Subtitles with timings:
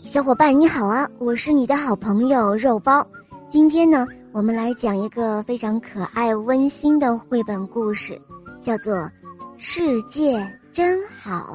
[0.00, 1.06] 小伙伴你好啊！
[1.18, 3.06] 我是你的好朋友肉包。
[3.46, 8.18] 今天呢，我们来讲一个非常可爱、温馨的绘本故事，
[8.62, 8.94] 叫做
[9.58, 11.52] 《世界真好》。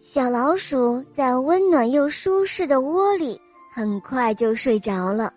[0.00, 3.38] 小老鼠在温暖又舒适的窝里，
[3.74, 5.32] 很快就睡着了。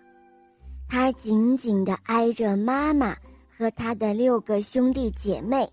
[0.88, 3.14] 它紧紧的挨着妈妈
[3.56, 5.70] 和它的六个兄弟姐妹，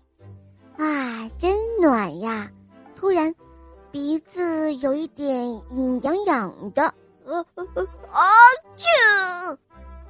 [0.76, 2.50] 啊，真暖呀！
[3.02, 3.34] 突然，
[3.90, 5.52] 鼻子有一点
[6.02, 6.82] 痒痒的，
[7.24, 7.82] 呃呃呃，
[8.12, 8.22] 啊
[8.76, 9.56] 啾！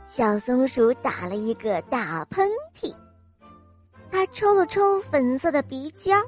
[0.07, 2.47] 小松鼠打了一个大喷
[2.79, 2.95] 嚏，
[4.11, 6.23] 它抽了抽粉色的鼻尖儿，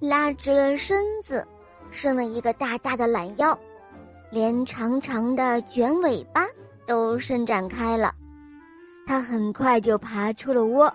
[0.00, 1.46] 拉直了身子，
[1.90, 3.56] 伸了一个大大的懒腰，
[4.30, 6.46] 连长长的卷尾巴
[6.86, 8.14] 都伸展开了。
[9.06, 10.90] 它很快就爬出了窝，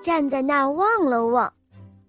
[0.00, 1.52] 站在那儿望了望，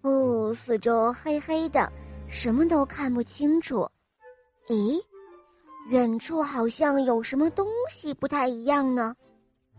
[0.03, 1.91] 哦，四周黑黑的。
[2.27, 3.87] 什么都看不清楚，
[4.67, 5.01] 咦，
[5.89, 9.15] 远处好像有什么东西不太一样呢。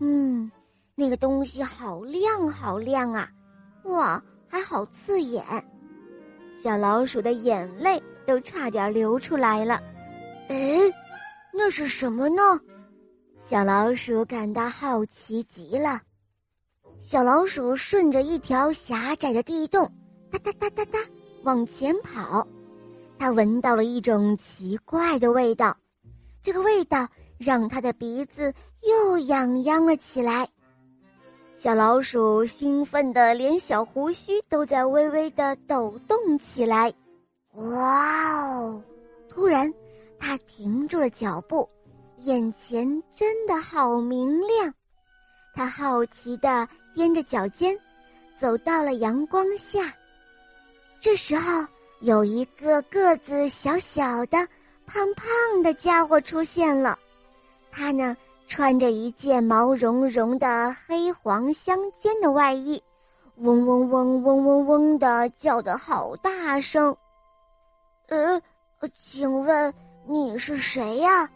[0.00, 0.50] 嗯，
[0.94, 3.30] 那个东西好亮好亮啊，
[3.84, 5.44] 哇，还好刺眼，
[6.62, 9.80] 小老鼠的眼泪都差点流出来了。
[10.48, 10.80] 哎，
[11.52, 12.42] 那是什么呢？
[13.42, 16.00] 小老鼠感到好奇极了。
[17.00, 19.90] 小老鼠顺着一条狭窄的地洞，
[20.30, 20.98] 哒哒哒哒哒。
[21.42, 22.46] 往前跑，
[23.18, 25.76] 他闻到了一种奇怪的味道，
[26.42, 27.08] 这个味道
[27.38, 30.48] 让他的鼻子又痒痒了起来。
[31.54, 36.92] 小老鼠兴奋的连小胡须都在微微的抖动起来。
[37.54, 38.82] 哇哦！
[39.28, 39.72] 突然，
[40.18, 41.68] 他停住了脚步，
[42.20, 44.72] 眼前真的好明亮。
[45.54, 47.76] 他好奇的踮着脚尖，
[48.36, 49.92] 走到了阳光下。
[51.00, 51.64] 这时候，
[52.00, 54.36] 有一个个子小小的、
[54.84, 56.98] 胖胖的家伙出现了。
[57.70, 58.16] 他呢，
[58.48, 62.82] 穿着一件毛茸茸的黑黄相间的外衣，
[63.36, 66.96] 嗡嗡嗡嗡嗡嗡的叫得好大声。
[68.08, 68.40] 呃，
[68.94, 69.72] 请问
[70.06, 71.30] 你是谁呀？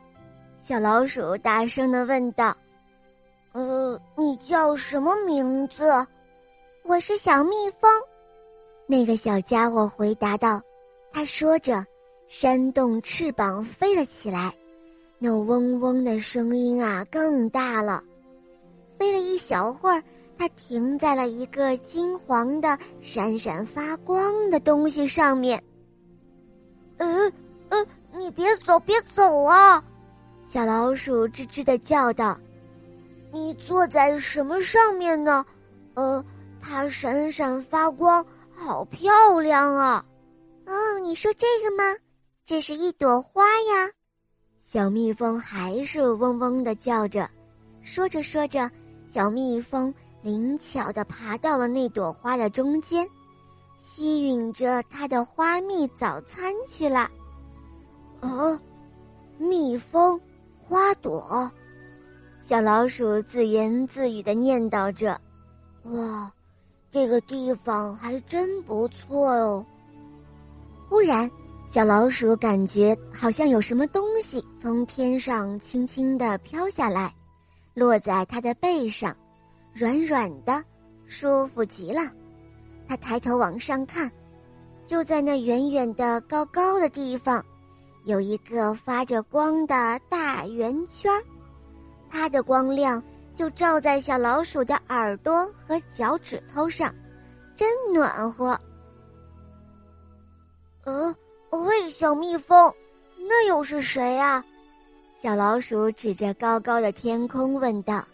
[0.59, 2.56] 小老鼠大声的问道。
[3.53, 5.84] 呃，你叫什么名字？
[6.84, 7.89] 我是小蜜蜂。
[8.87, 10.60] 那个小家伙回答道
[11.12, 11.84] ：“他说着，
[12.28, 14.53] 扇动翅膀飞了起来，
[15.19, 18.03] 那嗡嗡的声音啊更大了。
[18.98, 20.03] 飞了一小会儿，
[20.37, 25.62] 它停在了一个金黄的、闪闪发光的东西上面。
[26.99, 27.32] 呃
[27.70, 29.82] 呃，你别走，别走啊！”
[30.44, 32.38] 小老鼠吱吱的叫道
[33.32, 35.44] ：“你坐在什么上面呢？
[35.94, 36.22] 呃，
[36.60, 38.25] 它闪闪发光。”
[38.55, 40.05] 好漂亮啊！
[40.67, 41.99] 哦，你说这个吗？
[42.45, 43.91] 这是一朵花呀。
[44.61, 47.29] 小蜜蜂还是嗡嗡的叫着，
[47.83, 48.71] 说着说着，
[49.09, 49.93] 小蜜蜂
[50.23, 53.09] 灵巧的爬到了那朵花的中间，
[53.81, 57.11] 吸吮着它的花蜜早餐去了。
[58.21, 58.59] 哦，
[59.39, 60.21] 蜜蜂，
[60.59, 61.51] 花朵，
[62.41, 65.21] 小老鼠自言自语的念叨着
[65.91, 66.33] ：“哇。”
[66.93, 69.65] 这个地方还真不错哦。
[70.91, 71.29] 忽然，
[71.67, 77.15] 小老鼠感觉好像有什么东西从天上轻轻的飘下来，
[77.73, 79.17] 落在它的背上，
[79.73, 80.63] 软软的，
[81.07, 82.13] 舒服极了。
[82.87, 84.13] 它抬头往上看，
[84.87, 87.43] 就在那远远的、高高的地方，
[88.05, 91.25] 有一个发着光的大圆圈儿，
[92.11, 93.03] 它的光亮。
[93.34, 96.94] 就照在小老鼠的耳朵和脚趾头上，
[97.54, 98.59] 真暖和。
[100.84, 101.15] 呃，
[101.50, 102.72] 喂，小蜜蜂，
[103.16, 104.44] 那又是谁呀？
[105.16, 108.04] 小老鼠指着高高的天空问道。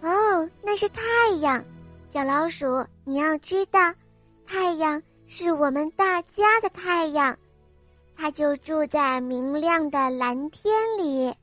[0.00, 1.02] 哦，那是太
[1.40, 1.62] 阳。
[2.06, 3.92] 小老鼠，你要知道，
[4.46, 7.36] 太阳是我们大家的太阳，
[8.16, 11.34] 它就住在明亮的蓝天里。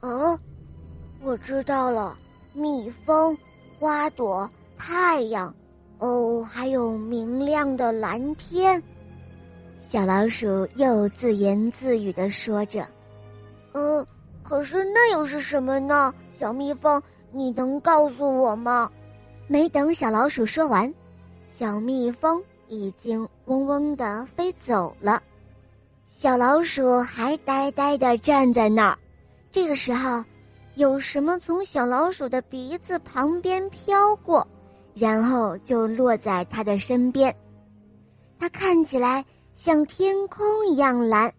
[0.00, 0.38] 哦。
[1.22, 2.16] 我知道了，
[2.54, 3.36] 蜜蜂、
[3.78, 5.54] 花朵、太阳，
[5.98, 8.82] 哦，还有明亮的蓝天。
[9.86, 12.86] 小老鼠又自言自语的说着
[13.72, 14.04] ：“呃，
[14.42, 17.00] 可是那又是什么呢？”小蜜蜂，
[17.32, 18.90] 你能告诉我吗？
[19.46, 20.92] 没等小老鼠说完，
[21.50, 25.22] 小蜜蜂已经嗡嗡的飞走了。
[26.06, 28.98] 小老鼠还呆呆的站在那儿。
[29.52, 30.24] 这个时候。
[30.80, 34.48] 有什么从小老鼠的鼻子旁边飘过，
[34.94, 37.36] 然后就落在它的身边。
[38.38, 39.22] 它看起来
[39.54, 41.30] 像天空一样蓝，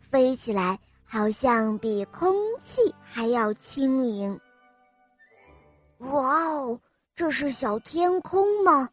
[0.00, 4.40] 飞起来好像比空气还要轻盈。
[5.98, 6.80] 哇哦，
[7.14, 8.88] 这是小天空吗？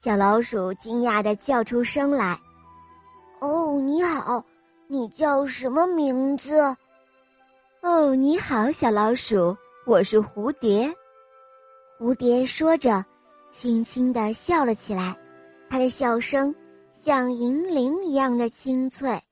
[0.00, 2.38] 小老鼠惊讶的叫出声来。
[3.40, 4.44] 哦，你好，
[4.86, 6.76] 你叫什么名字？
[7.88, 9.56] 哦，你好，小老鼠，
[9.86, 10.92] 我是蝴蝶。
[12.00, 13.04] 蝴蝶说着，
[13.48, 15.16] 轻轻的笑了起来，
[15.70, 16.52] 它的笑声
[16.96, 19.22] 像银铃一样的清脆，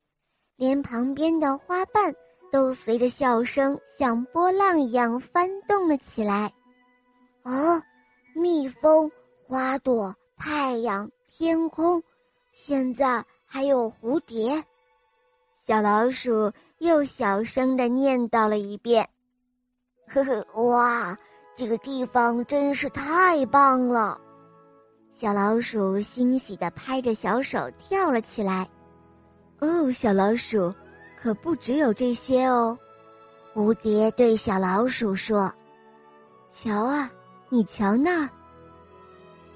[0.55, 2.15] 连旁边的花瓣
[2.53, 6.45] 都随着笑声像波浪一样翻动了起来。
[7.43, 7.83] 啊，
[8.37, 9.11] 蜜蜂、
[9.49, 12.01] 花朵、太阳、天空，
[12.53, 14.65] 现在还有蝴蝶。
[15.57, 16.53] 小老鼠
[16.85, 19.09] 又小声的念叨了一遍
[20.07, 21.17] ：“呵呵，哇，
[21.57, 24.21] 这个地方真是太棒了！”
[25.15, 28.69] 小老鼠欣喜的拍着小手跳了起来。
[29.61, 30.73] 哦，小老鼠，
[31.19, 32.79] 可不只有这些哦。
[33.55, 35.51] 蝴蝶对小老鼠说
[36.51, 37.11] ：“瞧啊！”
[37.49, 38.29] 你瞧那儿，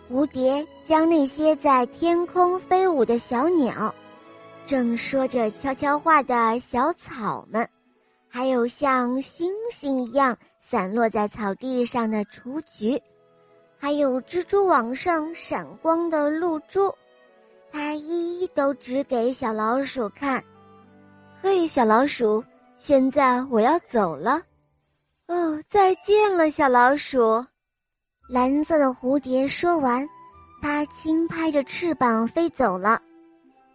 [0.09, 3.93] 蝴蝶将那些在天空飞舞的小鸟，
[4.69, 7.67] 正说着悄悄话的小草们，
[8.29, 13.03] 还有像星星一样散落在草地上的雏菊，
[13.79, 16.95] 还有蜘蛛网上闪光的露珠，
[17.73, 20.45] 它一一都指给小老鼠看。
[21.41, 22.45] 嘿，小老鼠，
[22.77, 24.43] 现在我要走了。
[25.29, 27.43] 哦，再见了，小老鼠。
[28.29, 30.07] 蓝色的蝴蝶说完，
[30.61, 33.01] 它轻拍着翅膀飞走了。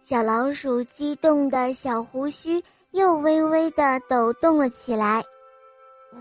[0.04, 5.24] 小老鼠激动的小胡须又微微的抖动了起来。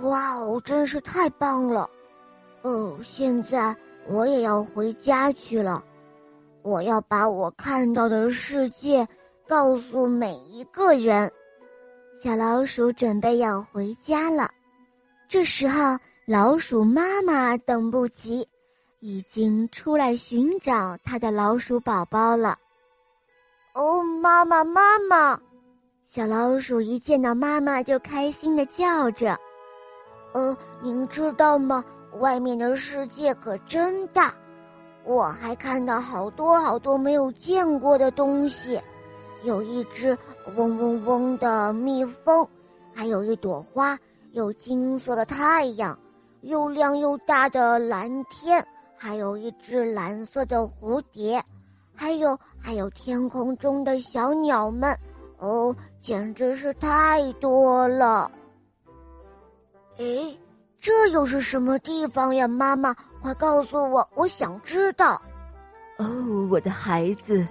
[0.03, 1.89] 哇哦，真是太棒了！
[2.61, 3.75] 哦，现在
[4.07, 5.83] 我也要回家去了。
[6.61, 9.05] 我要把我看到的世界
[9.45, 11.29] 告诉每一个人。
[12.23, 14.49] 小老鼠准备要回家了。
[15.27, 15.99] 这时候。
[16.25, 18.47] 老鼠妈妈等不及，
[19.01, 22.57] 已经出来寻找它的老鼠宝宝了。
[23.73, 25.39] 哦，妈妈，妈妈！
[26.05, 29.35] 小老鼠一见到妈妈就开心的叫着。
[30.33, 31.83] 呃，您知道吗？
[32.19, 34.31] 外面的世界可真大，
[35.03, 38.79] 我还看到好多好多没有见过的东西，
[39.41, 40.15] 有一只
[40.55, 42.47] 嗡嗡嗡的蜜蜂，
[42.93, 43.97] 还有一朵花，
[44.33, 45.97] 有金色的太阳。
[46.41, 48.63] 又亮又大的蓝天，
[48.95, 51.43] 还有一只蓝色的蝴蝶，
[51.95, 54.97] 还有还有天空中的小鸟们，
[55.37, 58.29] 哦，简直是太多了。
[59.97, 60.37] 诶，
[60.79, 62.47] 这又是什么地方呀？
[62.47, 65.21] 妈妈，快告诉我，我想知道。
[65.99, 67.47] 哦，我的孩子，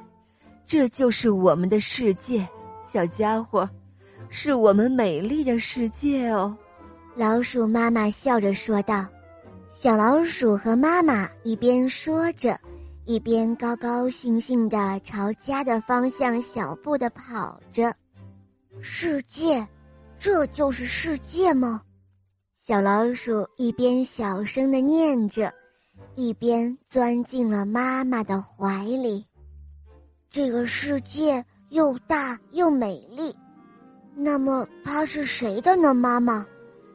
[0.67, 2.47] 这就是我们的世界，
[2.85, 3.69] 小家伙，
[4.29, 6.55] 是我们美丽的世界哦。
[7.15, 9.07] 老鼠妈妈笑着说道
[9.71, 12.59] ：“小老鼠和妈妈一边说着，
[13.13, 17.95] 一边高高兴兴地朝家的方向小步地跑着。
[18.81, 19.69] 世界，
[20.19, 21.83] 这就是世界吗？”
[22.57, 25.53] 小老鼠一边小声地念着，
[26.15, 29.27] 一边钻进了妈妈的怀里。
[30.31, 33.37] 这个世界又大又美丽，
[34.15, 35.93] 那么它是谁的呢？
[35.93, 36.47] 妈妈。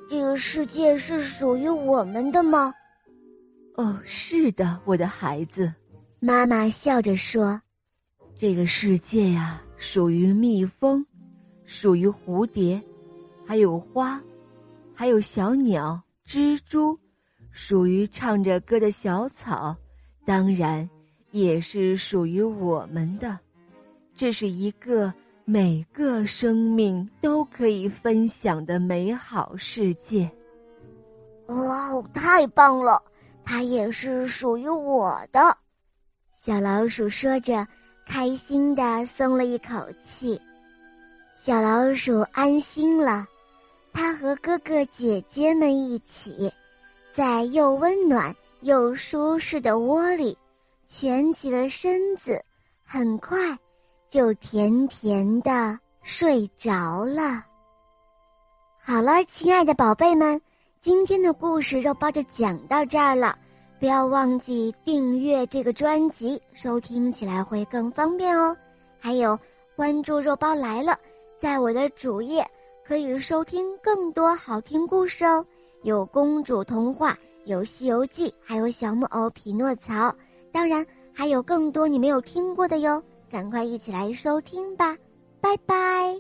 [0.10, 2.74] 这个世界是属于我们的吗？
[3.76, 5.72] 哦，是的，我的孩子。
[6.20, 7.62] 妈妈笑着说
[8.38, 11.06] ：“这个世界呀，属于蜜蜂，
[11.66, 12.82] 属于蝴蝶，
[13.46, 14.22] 还有花，
[14.94, 16.98] 还有小鸟、蜘蛛，
[17.52, 19.76] 属于唱着歌的小草，
[20.26, 20.90] 当然
[21.32, 23.38] 也是属于我们的。
[24.16, 25.14] 这是一个。”
[25.50, 30.30] 每个生命都可以分享的美好世界。
[31.46, 33.02] 哇哦，太棒了！
[33.46, 35.58] 它也是属于我的。
[36.48, 37.68] 小老鼠说着，
[38.06, 40.42] 开心的松了一口气。
[41.38, 43.28] 小老鼠安心了，
[43.92, 46.50] 它和哥哥姐姐们一起，
[47.12, 50.38] 在又温暖又舒适的窝里，
[50.88, 52.42] 蜷起了身子，
[52.86, 53.38] 很快。
[54.08, 57.44] 就甜甜的睡着了。
[58.82, 60.42] 好了，亲爱的宝贝们，
[60.80, 63.38] 今天的故事肉包就讲到这儿了。
[63.80, 68.56] 不要忘记订阅这个专辑，收听起来会更方便哦。
[69.00, 69.38] 还有
[69.76, 70.98] 关注“肉包来了”，
[71.38, 72.46] 在我的主页
[72.84, 75.46] 可以收听更多好听故事哦。
[75.84, 77.16] 有公主童话，
[77.46, 80.14] 有《西游记》，还有小木偶匹诺曹，
[80.52, 83.02] 当然还有更多你没有听过的哟。
[83.30, 84.98] 赶快一起来收听吧，
[85.40, 86.16] 拜拜。